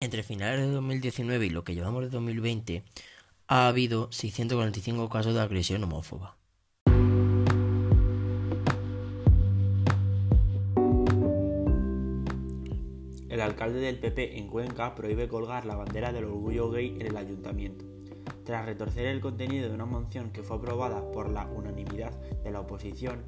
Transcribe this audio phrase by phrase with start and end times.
[0.00, 2.84] Entre finales de 2019 y lo que llevamos de 2020,
[3.48, 6.36] ha habido 645 casos de agresión homófoba.
[13.28, 17.16] El alcalde del PP en Cuenca prohíbe colgar la bandera del orgullo gay en el
[17.16, 17.84] ayuntamiento.
[18.44, 22.12] Tras retorcer el contenido de una moción que fue aprobada por la unanimidad
[22.44, 23.24] de la oposición,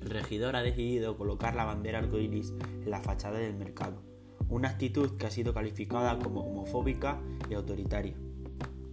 [0.00, 4.11] el regidor ha decidido colocar la bandera arcoíris en la fachada del mercado
[4.48, 7.18] una actitud que ha sido calificada como homofóbica
[7.48, 8.14] y autoritaria.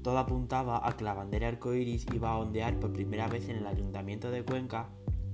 [0.02, 3.67] Todo apuntaba a que la bandera arcoíris iba a ondear por primera vez en el
[3.67, 4.89] Ayuntamiento de Cuenca,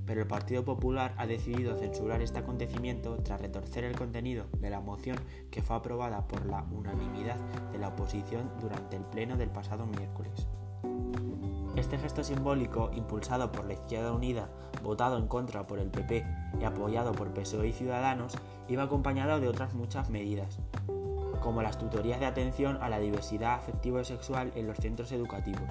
[0.05, 4.81] pero el Partido Popular ha decidido censurar este acontecimiento tras retorcer el contenido de la
[4.81, 5.17] moción
[5.51, 7.37] que fue aprobada por la unanimidad
[7.71, 10.47] de la oposición durante el pleno del pasado miércoles.
[11.75, 14.47] Este gesto simbólico, impulsado por la Izquierda Unida,
[14.81, 16.25] votado en contra por el PP
[16.59, 18.37] y apoyado por PSOE y Ciudadanos,
[18.69, 20.59] iba acompañado de otras muchas medidas,
[21.41, 25.69] como las tutorías de atención a la diversidad afectivo y sexual en los centros educativos,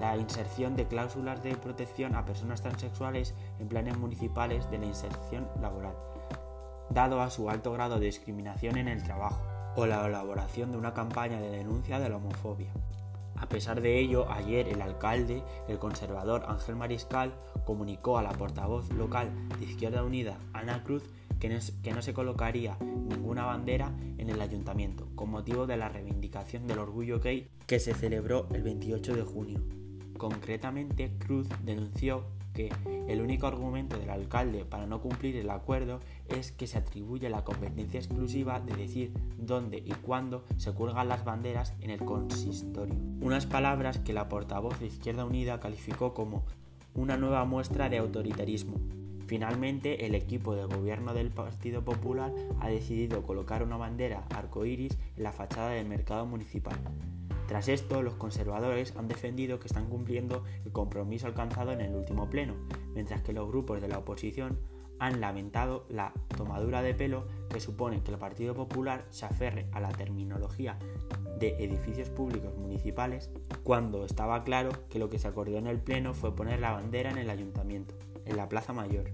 [0.00, 5.48] la inserción de cláusulas de protección a personas transexuales en planes municipales de la inserción
[5.62, 5.96] laboral,
[6.90, 9.40] dado a su alto grado de discriminación en el trabajo,
[9.76, 12.70] o la elaboración de una campaña de denuncia de la homofobia.
[13.36, 18.90] A pesar de ello, ayer el alcalde, el conservador Ángel Mariscal, comunicó a la portavoz
[18.90, 21.02] local de Izquierda Unida, Ana Cruz,
[21.38, 26.78] que no, se colocaría ninguna bandera en el ayuntamiento, con motivo de la reivindicación del
[26.78, 29.60] orgullo gay que se celebró el 28 de junio.
[30.16, 32.70] Concretamente, Cruz denunció que
[33.08, 37.44] el único argumento del alcalde para no cumplir el acuerdo es que se atribuye la
[37.44, 42.94] competencia exclusiva de decir dónde y cuándo se cuelgan las banderas en el consistorio.
[43.20, 46.44] Unas palabras que la portavoz de Izquierda Unida calificó como
[46.94, 48.76] una nueva muestra de autoritarismo.
[49.26, 55.22] Finalmente, el equipo de gobierno del Partido Popular ha decidido colocar una bandera arcoíris en
[55.22, 56.76] la fachada del mercado municipal.
[57.52, 62.30] Tras esto, los conservadores han defendido que están cumpliendo el compromiso alcanzado en el último
[62.30, 62.54] pleno,
[62.94, 64.58] mientras que los grupos de la oposición
[64.98, 69.80] han lamentado la tomadura de pelo que supone que el Partido Popular se aferre a
[69.80, 70.78] la terminología
[71.38, 73.28] de edificios públicos municipales
[73.62, 77.10] cuando estaba claro que lo que se acordó en el Pleno fue poner la bandera
[77.10, 77.94] en el ayuntamiento,
[78.24, 79.12] en la Plaza Mayor.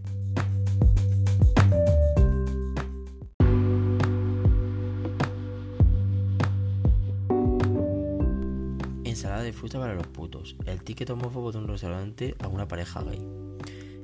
[9.48, 10.56] De fruta para los putos.
[10.66, 13.26] El ticket homófobo de un restaurante a una pareja gay.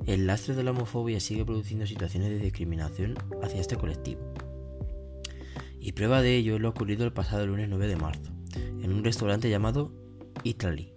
[0.07, 4.23] El lastre de la homofobia sigue produciendo situaciones de discriminación hacia este colectivo.
[5.79, 9.05] Y prueba de ello es lo ocurrido el pasado lunes 9 de marzo, en un
[9.05, 9.93] restaurante llamado
[10.45, 10.93] Italy,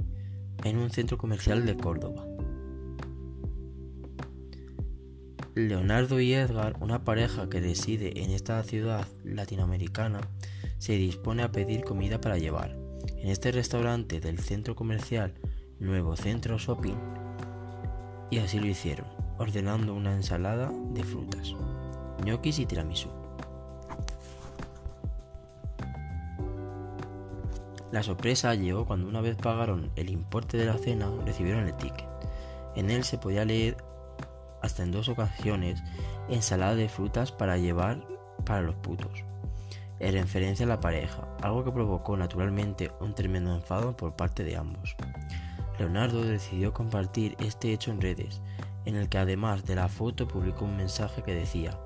[0.63, 2.25] en un centro comercial de Córdoba.
[5.56, 10.22] Leonardo y Edgar, una pareja que reside en esta ciudad latinoamericana,
[10.78, 12.87] se dispone a pedir comida para llevar.
[13.19, 15.33] En este restaurante del centro comercial
[15.79, 16.95] Nuevo Centro Shopping,
[18.29, 19.07] y así lo hicieron,
[19.38, 21.53] ordenando una ensalada de frutas,
[22.23, 23.09] ñoquis y tiramisú.
[27.91, 32.06] La sorpresa llegó cuando una vez pagaron el importe de la cena, recibieron el ticket.
[32.75, 33.77] En él se podía leer
[34.61, 35.81] hasta en dos ocasiones
[36.29, 38.06] ensalada de frutas para llevar
[38.45, 39.23] para los putos,
[40.00, 44.58] en referencia a la pareja, algo que provocó naturalmente un tremendo enfado por parte de
[44.58, 44.96] ambos.
[45.80, 48.41] Leonardo decidió compartir este hecho en redes,
[48.86, 51.78] en el que además de la foto publicó un mensaje que decía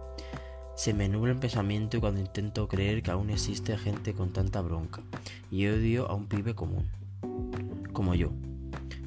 [0.81, 5.01] se me nubla el pensamiento cuando intento creer que aún existe gente con tanta bronca
[5.51, 6.89] y odio a un pibe común,
[7.93, 8.31] como yo,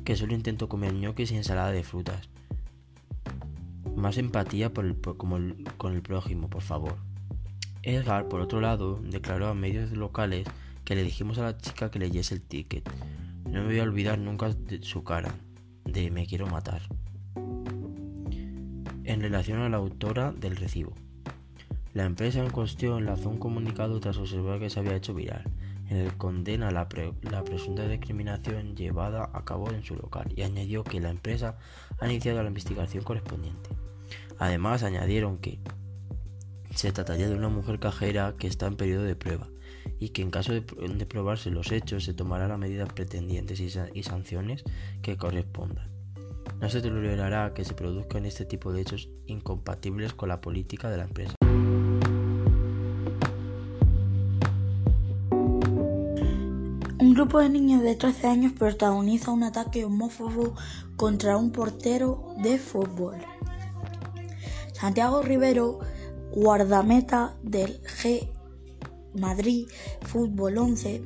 [0.04, 2.28] que solo intento comer ñoques y ensalada de frutas.
[3.96, 6.94] Más empatía con el prójimo, por favor.
[7.84, 10.46] Edgar, por otro lado, declaró a medios locales
[10.84, 12.88] que le dijimos a la chica que leyese el ticket
[13.54, 15.32] no me voy a olvidar nunca de su cara,
[15.84, 16.82] de me quiero matar.
[19.04, 20.92] En relación a la autora del recibo.
[21.92, 25.44] La empresa en cuestión lanzó un comunicado tras observar que se había hecho viral,
[25.88, 26.88] en el condena la,
[27.22, 31.56] la, presunta discriminación llevada a cabo en su local y añadió que la empresa
[32.00, 33.70] ha iniciado la investigación correspondiente.
[34.40, 35.60] Además, añadieron que
[36.74, 39.48] se trataría de una mujer cajera que está en periodo de prueba
[39.98, 44.64] y que en caso de, probarse los hechos se tomarán las medidas pretendientes y, sanciones
[45.02, 45.88] que correspondan.
[46.60, 50.96] No se tolerará que se produzcan este tipo de hechos incompatibles con la política de
[50.96, 51.34] la empresa.
[56.98, 60.54] Un grupo de niños de 13 años protagoniza un ataque homófobo
[60.96, 63.16] contra un portero de fútbol.
[64.72, 65.80] Santiago Rivero,
[66.34, 68.28] guardameta del G
[69.14, 69.68] Madrid
[70.02, 71.04] Fútbol 11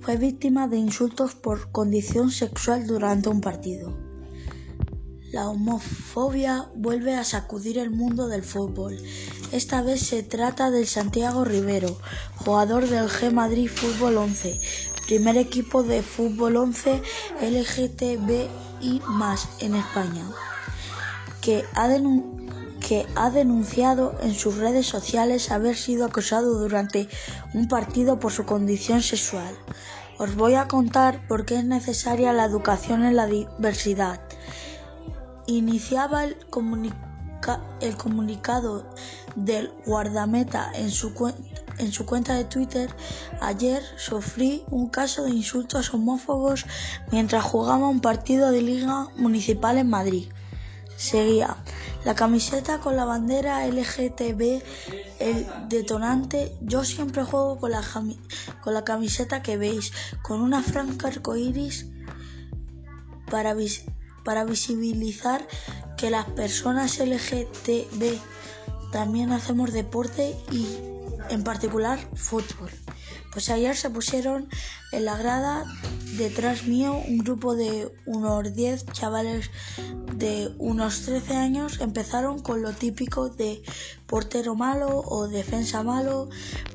[0.00, 3.94] fue víctima de insultos por condición sexual durante un partido.
[5.32, 8.96] La homofobia vuelve a sacudir el mundo del fútbol.
[9.52, 11.98] Esta vez se trata del Santiago Rivero,
[12.36, 14.60] jugador del G Madrid Fútbol 11,
[15.06, 17.02] primer equipo de fútbol 11
[17.42, 19.02] LGTBI
[19.60, 20.24] en España,
[21.42, 21.86] que ha,
[22.90, 27.08] que ha denunciado en sus redes sociales haber sido acosado durante
[27.54, 29.54] un partido por su condición sexual.
[30.18, 34.20] Os voy a contar por qué es necesaria la educación en la diversidad
[35.46, 36.36] iniciaba el,
[37.96, 38.86] comunicado
[39.36, 41.12] del guardameta en su,
[41.78, 42.90] en su cuenta de Twitter,
[43.40, 46.66] ayer sufrí un caso de insultos homófobos
[47.10, 50.28] mientras jugaba un partido de liga municipal en Madrid.
[50.96, 51.56] Seguía
[52.04, 54.62] la camiseta con la bandera LGTB,
[55.18, 56.56] el detonante.
[56.60, 57.82] Yo siempre juego con la,
[58.62, 59.92] con la camiseta que veis,
[60.22, 61.86] con una franca arcoiris
[63.30, 63.54] para,
[64.24, 65.46] para visibilizar
[65.96, 68.18] que las personas LGTB
[68.92, 70.66] también hacemos deporte y
[71.28, 72.70] en particular fútbol.
[73.32, 74.48] Pues ayer se pusieron
[74.92, 75.64] en la grada
[76.20, 79.50] detrás mío un grupo de unos 10 chavales
[80.16, 81.80] de unos 13 años.
[81.80, 83.62] Empezaron con lo típico de
[84.06, 86.28] portero malo o defensa malo,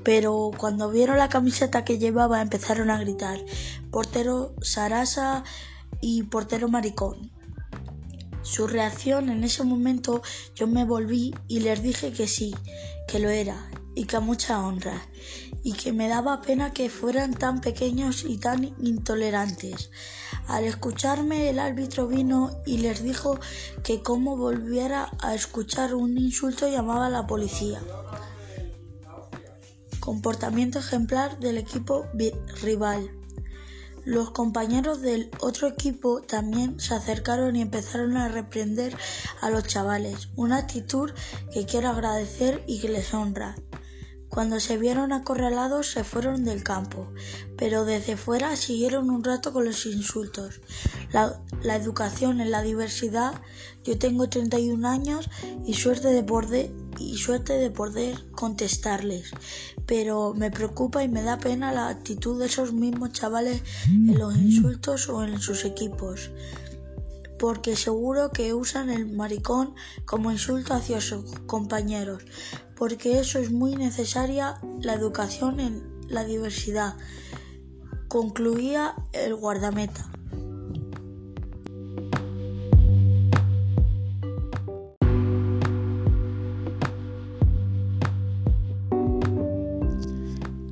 [0.04, 3.40] pero cuando vieron la camiseta que llevaba empezaron a gritar
[3.92, 5.44] portero Sarasa
[6.02, 7.32] y portero maricón.
[8.42, 10.24] Su reacción en ese momento
[10.56, 12.56] yo me volví y les dije que sí,
[13.08, 15.02] que lo era y que a mucha honra
[15.66, 19.90] y que me daba pena que fueran tan pequeños y tan intolerantes.
[20.48, 23.40] Al escucharme el árbitro vino y les dijo
[23.84, 27.82] que como volviera a escuchar un insulto llamaba a la policía.
[30.00, 32.06] Comportamiento ejemplar del equipo
[32.62, 33.10] rival.
[34.04, 38.96] Los compañeros del otro equipo también se acercaron y empezaron a reprender
[39.42, 41.10] a los chavales, una actitud
[41.52, 43.56] que quiero agradecer y que les honra.
[44.30, 47.08] Cuando se vieron acorralados se fueron del campo,
[47.58, 50.62] pero desde fuera siguieron un rato con los insultos.
[51.12, 51.42] La,
[51.76, 53.42] educación en la diversidad,
[53.84, 55.30] yo tengo 31 años
[55.66, 59.32] y suerte de y suerte de poder contestarles,
[59.86, 64.36] pero me preocupa y me da pena la actitud de esos mismos chavales en los
[64.36, 66.32] insultos o en sus equipos,
[67.38, 69.76] porque seguro que usan el maricón
[70.06, 72.24] como insulto hacia sus compañeros,
[72.76, 76.96] porque eso es muy necesaria la educación en la diversidad,
[78.08, 80.12] concluía el guardameta.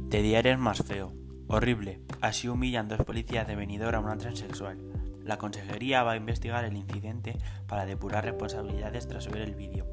[0.10, 1.12] De día eres más feo.
[1.48, 2.02] Horrible.
[2.22, 4.78] Así humillan dos policías de venidor a una transexual.
[5.24, 9.93] La consejería va a investigar el incidente para depurar responsabilidades tras ver el vídeo.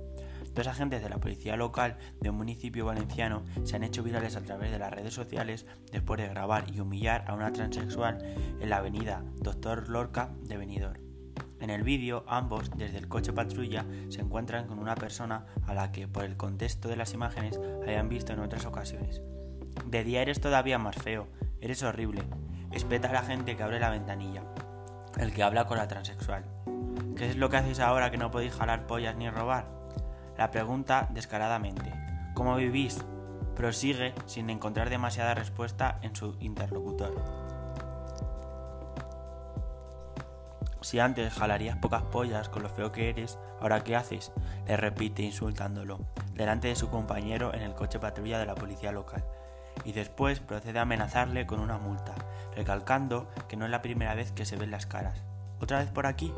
[0.55, 4.43] Dos agentes de la policía local de un municipio valenciano se han hecho virales a
[4.43, 8.19] través de las redes sociales después de grabar y humillar a una transexual
[8.61, 11.01] en la avenida Doctor Lorca de Benidorm.
[11.61, 15.93] En el vídeo, ambos, desde el coche patrulla, se encuentran con una persona a la
[15.93, 19.21] que, por el contexto de las imágenes, hayan visto en otras ocasiones.
[19.87, 21.29] De día eres todavía más feo,
[21.61, 22.23] eres horrible.
[22.73, 24.43] Espeta a la gente que abre la ventanilla,
[25.19, 26.45] el que habla con la transexual.
[27.15, 29.80] ¿Qué es lo que hacéis ahora que no podéis jalar pollas ni robar?
[30.41, 31.93] La pregunta descaradamente.
[32.33, 33.05] ¿Cómo vivís?
[33.55, 37.15] Prosigue sin encontrar demasiada respuesta en su interlocutor.
[40.81, 44.33] Si antes jalarías pocas pollas con lo feo que eres, ¿ahora qué haces?
[44.67, 49.23] Le repite insultándolo, delante de su compañero en el coche patrulla de la policía local
[49.85, 52.15] y después procede a amenazarle con una multa,
[52.57, 55.23] recalcando que no es la primera vez que se ven las caras.
[55.61, 56.33] ¿Otra vez por aquí?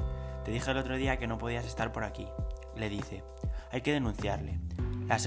[0.44, 2.26] Te dije el otro día que no podías estar por aquí.
[2.74, 3.22] Le dice.
[3.72, 4.60] Hay que denunciarle.
[5.08, 5.18] La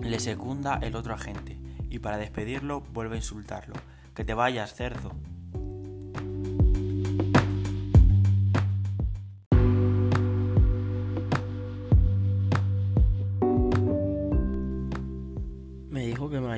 [0.00, 1.58] Le secunda el otro agente
[1.90, 3.74] y para despedirlo vuelve a insultarlo.
[4.14, 5.12] Que te vayas, cerdo.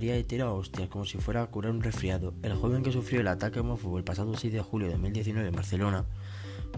[0.00, 2.32] María de tira hostia, como si fuera a curar un resfriado.
[2.42, 5.54] El joven que sufrió el ataque homófobo el pasado 6 de julio de 2019 en
[5.54, 6.04] Barcelona,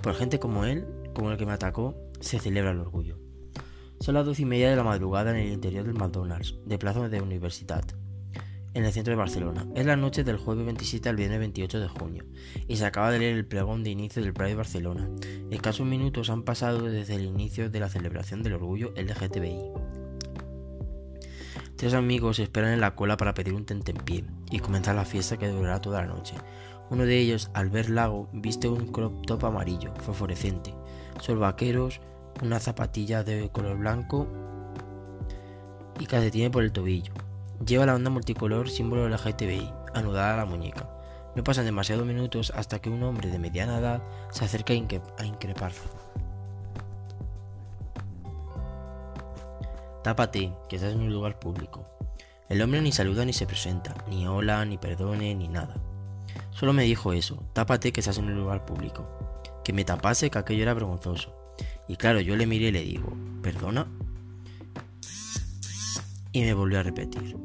[0.03, 3.19] por gente como él, como el que me atacó, se celebra el orgullo.
[4.01, 7.09] Son las 12 y media de la madrugada en el interior del McDonald's, de Plaza
[7.09, 7.93] de Universitat,
[8.75, 9.67] en el centro de Barcelona.
[9.75, 12.25] Es la noche del jueves 27 al viernes 28 de junio,
[12.67, 15.09] y se acaba de leer el pregón de inicio del Pride de Barcelona.
[15.51, 19.93] Escasos minutos han pasado desde el inicio de la celebración del orgullo LGTBI.
[21.77, 25.49] Tres amigos esperan en la cola para pedir un tentempié y comenzar la fiesta que
[25.49, 26.35] durará toda la noche.
[26.91, 30.75] Uno de ellos, al ver Lago, viste un crop top amarillo, fosforescente,
[31.23, 32.01] sus vaqueros,
[32.43, 34.27] una zapatilla de color blanco
[36.01, 37.13] y calcetines por el tobillo.
[37.65, 40.89] Lleva la onda multicolor símbolo de la GTBI, anudada a la muñeca.
[41.37, 45.79] No pasan demasiados minutos hasta que un hombre de mediana edad se acerca a increparla.
[50.03, 51.87] Tápate, que estás en un lugar público.
[52.49, 55.77] El hombre ni saluda ni se presenta, ni hola, ni perdone, ni nada.
[56.51, 59.07] Solo me dijo eso, tápate que estás en un lugar público.
[59.65, 61.35] Que me tapase que aquello era vergonzoso.
[61.89, 63.87] Y claro, yo le miré y le digo, ¿perdona?
[66.33, 67.37] Y me volvió a repetir.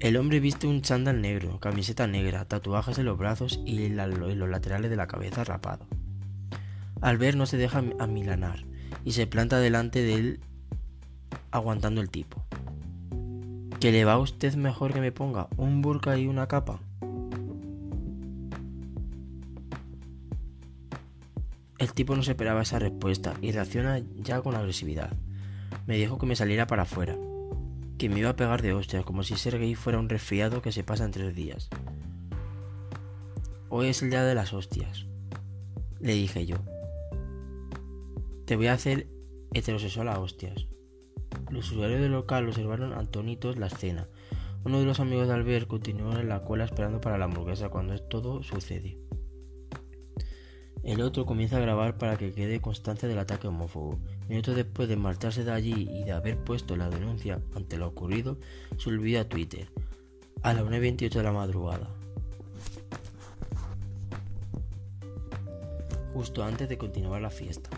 [0.00, 4.48] El hombre viste un chándal negro, camiseta negra, tatuajes en los brazos y en, los
[4.48, 5.86] laterales de la cabeza rapado.
[7.00, 8.64] Al ver no se deja amilanar
[9.04, 10.40] y se planta delante de él
[11.50, 12.44] aguantando el tipo.
[13.80, 16.80] ¿Que le va a usted mejor que me ponga un burka y una capa?
[21.98, 25.10] Tipo no se esperaba esa respuesta y reacciona ya con agresividad.
[25.88, 27.18] Me dijo que me saliera para afuera,
[27.98, 30.70] que me iba a pegar de hostias, como si ser gay fuera un resfriado que
[30.70, 31.68] se pasa en tres días.
[33.68, 35.06] Hoy es el día de las hostias,
[35.98, 36.58] le dije yo.
[38.44, 39.08] Te voy a hacer
[39.52, 40.68] heterosexual a hostias.
[41.50, 44.06] Los usuarios del local observaron antonitos la escena.
[44.64, 48.00] Uno de los amigos de Albert continuó en la cola esperando para la hamburguesa cuando
[48.00, 49.07] todo sucede.
[50.82, 53.98] El otro comienza a grabar para que quede constancia del ataque homófobo.
[54.28, 58.38] Minutos después de marcharse de allí y de haber puesto la denuncia ante lo ocurrido,
[58.78, 59.68] se olvida a Twitter
[60.42, 61.90] a las 1.28 de la madrugada.
[66.14, 67.70] Justo antes de continuar la fiesta.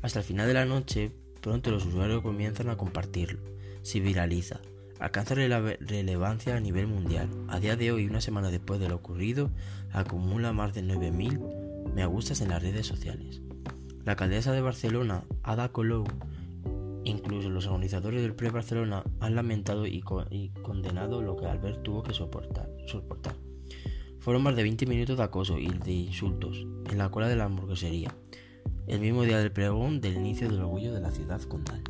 [0.00, 3.40] Hasta el final de la noche, pronto los usuarios comienzan a compartirlo.
[3.82, 4.60] Se viraliza.
[4.98, 7.28] Alcanza relevancia a nivel mundial.
[7.48, 9.50] A día de hoy, una semana después de lo ocurrido,
[9.92, 11.61] acumula más de 9.000
[11.94, 13.40] me gustas en las redes sociales.
[14.04, 16.04] La alcaldesa de Barcelona, Ada Colau,
[17.04, 22.68] incluso los organizadores del pre-Barcelona han lamentado y, condenado lo que Albert tuvo que soportar,
[22.86, 23.34] soportar.
[24.20, 27.44] Fueron más de 20 minutos de acoso y de insultos en la cola de la
[27.44, 28.14] hamburguesería,
[28.86, 31.82] el mismo día del pregón del inicio del orgullo de la ciudad condal.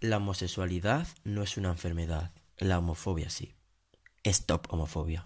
[0.00, 3.54] La homosexualidad no es una enfermedad, la homofobia sí.
[4.24, 5.20] Stop homofobia.